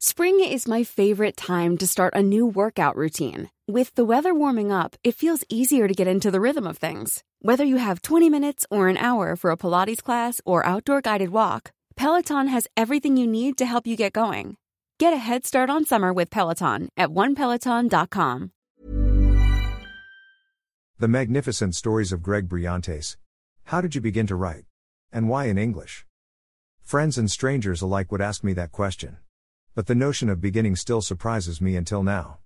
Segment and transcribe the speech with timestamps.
[0.00, 3.50] Spring is my favorite time to start a new workout routine.
[3.66, 7.24] With the weather warming up, it feels easier to get into the rhythm of things.
[7.42, 11.30] Whether you have 20 minutes or an hour for a Pilates class or outdoor guided
[11.30, 14.56] walk, Peloton has everything you need to help you get going.
[15.00, 18.52] Get a head start on summer with Peloton at onepeloton.com.
[21.00, 23.16] The Magnificent Stories of Greg Brillantes.
[23.64, 24.64] How did you begin to write?
[25.12, 26.06] And why in English?
[26.82, 29.16] Friends and strangers alike would ask me that question.
[29.78, 32.38] But the notion of beginning still surprises me until now.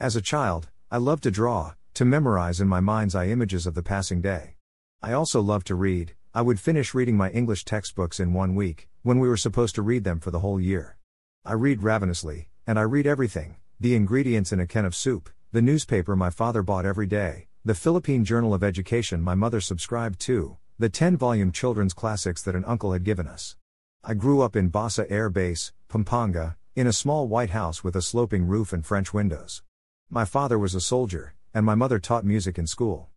[0.00, 3.76] As a child, I loved to draw, to memorize in my mind's eye images of
[3.76, 4.56] the passing day.
[5.00, 8.88] I also loved to read, I would finish reading my English textbooks in one week,
[9.04, 10.96] when we were supposed to read them for the whole year.
[11.44, 15.62] I read ravenously, and I read everything the ingredients in a can of soup, the
[15.62, 20.56] newspaper my father bought every day, the Philippine Journal of Education my mother subscribed to,
[20.76, 23.54] the 10 volume children's classics that an uncle had given us.
[24.02, 28.02] I grew up in Basa Air Base, Pampanga, in a small white house with a
[28.02, 29.62] sloping roof and French windows.
[30.08, 33.08] My father was a soldier, and my mother taught music in school.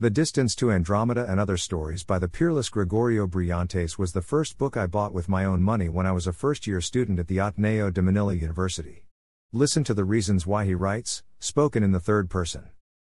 [0.00, 4.56] The Distance to Andromeda and Other Stories by the peerless Gregorio Brillantes was the first
[4.56, 7.28] book I bought with my own money when I was a first year student at
[7.28, 9.04] the Ateneo de Manila University.
[9.52, 12.70] Listen to the reasons why he writes, spoken in the third person.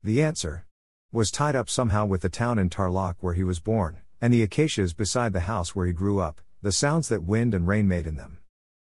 [0.02, 0.66] The answer
[1.12, 4.42] was tied up somehow with the town in Tarlac where he was born, and the
[4.42, 8.08] acacias beside the house where he grew up, the sounds that wind and rain made
[8.08, 8.40] in them.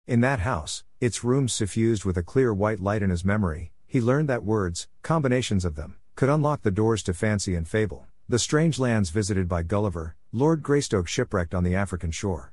[0.07, 4.03] In that house, its rooms suffused with a clear white light in his memory, he
[4.03, 8.39] learned that words, combinations of them, could unlock the doors to fancy and fable, the
[8.39, 12.53] strange lands visited by Gulliver, Lord Greystoke shipwrecked on the African shore.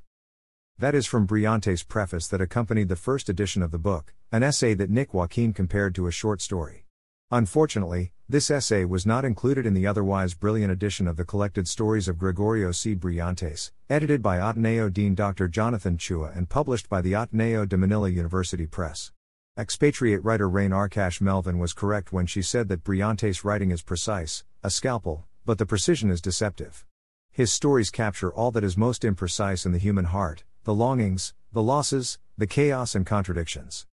[0.78, 4.72] That is from Brillantes' preface that accompanied the first edition of the book, an essay
[4.74, 6.87] that Nick Joaquin compared to a short story.
[7.30, 12.08] Unfortunately, this essay was not included in the otherwise brilliant edition of the collected stories
[12.08, 12.94] of Gregorio C.
[12.94, 15.46] Brillantes, edited by Ateneo Dean Dr.
[15.46, 19.12] Jonathan Chua and published by the Ateneo de Manila University Press.
[19.58, 24.44] Expatriate writer Rain Arkash Melvin was correct when she said that Brillantes' writing is precise,
[24.62, 26.86] a scalpel, but the precision is deceptive.
[27.30, 31.62] His stories capture all that is most imprecise in the human heart the longings, the
[31.62, 33.86] losses, the chaos, and contradictions.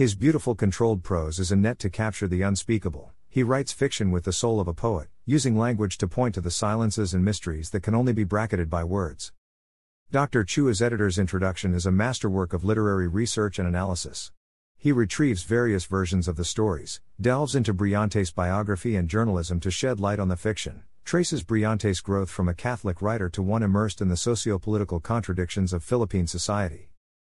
[0.00, 3.12] His beautiful controlled prose is a net to capture the unspeakable.
[3.28, 6.50] He writes fiction with the soul of a poet, using language to point to the
[6.50, 9.34] silences and mysteries that can only be bracketed by words.
[10.10, 10.42] Dr.
[10.42, 14.32] Chua's editor's introduction is a masterwork of literary research and analysis.
[14.78, 20.00] He retrieves various versions of the stories, delves into Brillantes' biography and journalism to shed
[20.00, 24.08] light on the fiction, traces Brillantes' growth from a Catholic writer to one immersed in
[24.08, 26.89] the socio political contradictions of Philippine society.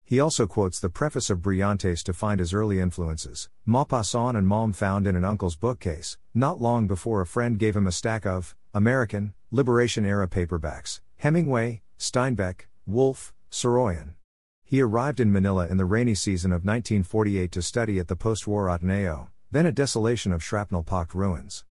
[0.09, 4.73] He also quotes the preface of Brillantes to find his early influences, Maupassant and Maugham
[4.73, 8.55] found in an uncle's bookcase, not long before a friend gave him a stack of
[8.73, 14.15] American, Liberation era paperbacks Hemingway, Steinbeck, Wolfe, Saroyan.
[14.63, 18.47] He arrived in Manila in the rainy season of 1948 to study at the post
[18.47, 21.65] war Ateneo, then a desolation of shrapnel pocked ruins.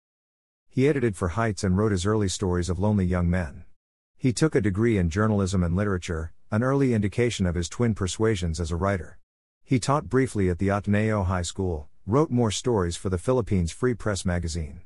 [0.67, 3.63] He edited for Heights and wrote his early stories of lonely young men.
[4.17, 8.59] He took a degree in journalism and literature, an early indication of his twin persuasions
[8.59, 9.17] as a writer.
[9.63, 13.93] He taught briefly at the Ateneo High School, wrote more stories for the Philippines Free
[13.93, 14.81] Press magazine.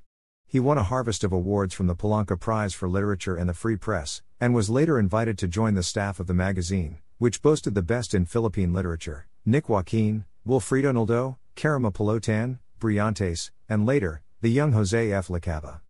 [0.47, 3.75] He won a harvest of awards from the Palanca Prize for Literature and the Free
[3.75, 7.81] Press, and was later invited to join the staff of the magazine, which boasted the
[7.81, 14.71] best in Philippine literature Nick Joaquin, Wilfrido Nolledo, Kerima Polotan, Brillantes, and later, the young
[14.71, 15.27] Jose F.
[15.27, 15.81] Lacaba.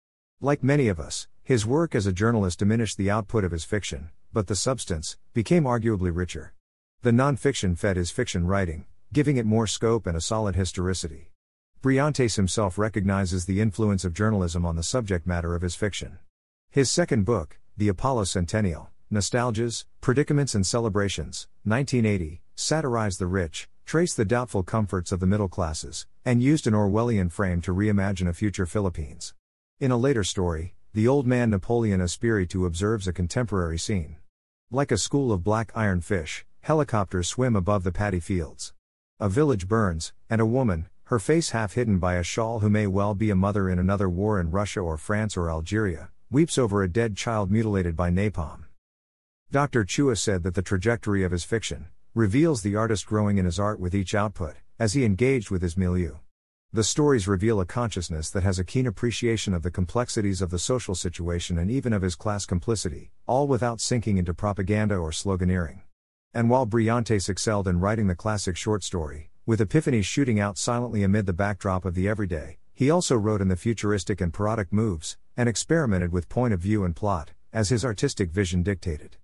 [0.41, 4.09] Like many of us, his work as a journalist diminished the output of his fiction,
[4.31, 6.53] but the substance became arguably richer.
[7.01, 11.31] The nonfiction fed his fiction writing, giving it more scope and a solid historicity.
[11.81, 16.19] Brillantes himself recognizes the influence of journalism on the subject matter of his fiction.
[16.69, 24.18] His second book, The Apollo Centennial, Nostalgias, Predicaments and Celebrations, 1980, satirized the rich, traced
[24.18, 28.34] the doubtful comforts of the middle classes, and used an Orwellian frame to reimagine a
[28.34, 29.34] future Philippines.
[29.79, 34.16] In a later story, the old man Napoleon Espiritu observes a contemporary scene.
[34.72, 38.73] Like a school of black iron fish, helicopters swim above the paddy fields.
[39.19, 42.88] A village burns, and a woman, her face half hidden by a shawl who may
[42.88, 46.81] well be a mother in another war in Russia or France or Algeria, weeps over
[46.81, 48.63] a dead child mutilated by napalm.
[49.51, 49.85] Dr.
[49.85, 53.80] Chua said that the trajectory of his fiction reveals the artist growing in his art
[53.80, 56.15] with each output, as he engaged with his milieu.
[56.71, 60.60] The stories reveal a consciousness that has a keen appreciation of the complexities of the
[60.60, 65.81] social situation and even of his class complicity, all without sinking into propaganda or sloganeering.
[66.31, 71.01] And while Brillantes excelled in writing the classic short story, with epiphanies shooting out silently
[71.01, 75.18] amid the backdrop of the everyday, he also wrote in the futuristic and parodic moves,
[75.36, 79.18] and experimented with point of view and plot, as his artistic vision dictated.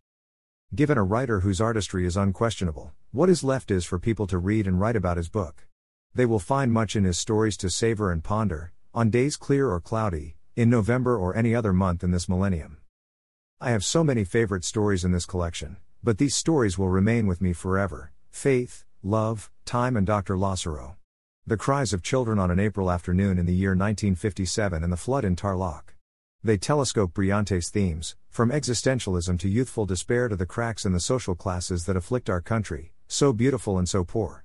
[0.74, 4.66] Given a writer whose artistry is unquestionable, What is left is for people to read
[4.66, 5.68] and write about his book.
[6.16, 9.82] They will find much in his stories to savor and ponder, on days clear or
[9.82, 12.78] cloudy, in November or any other month in this millennium.
[13.60, 17.42] I have so many favorite stories in this collection, but these stories will remain with
[17.42, 20.38] me forever faith, love, time, and Dr.
[20.38, 20.96] Lazaro.
[21.46, 25.26] The cries of children on an April afternoon in the year 1957 and the flood
[25.26, 25.96] in Tarlac.
[26.42, 31.36] They telescope Brillantes' themes, from existentialism to youthful despair to the cracks in the social
[31.36, 34.45] classes that afflict our country, so beautiful and so poor.